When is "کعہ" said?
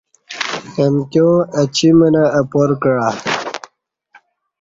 2.81-3.09